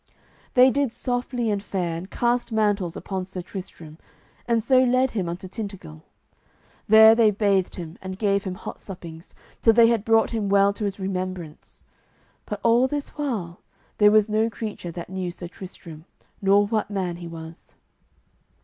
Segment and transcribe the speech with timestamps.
[0.55, 3.99] They did softly and fair, and cast mantles upon Sir Tristram,
[4.47, 6.01] and so led him unto Tintagil.
[6.89, 10.73] There they bathed him, and gave him hot suppings, till they had brought him well
[10.73, 11.83] to his remembrance.
[12.47, 13.59] But all this while
[13.99, 16.05] there was no creature that knew Sir Tristram,
[16.41, 17.75] nor what man he was.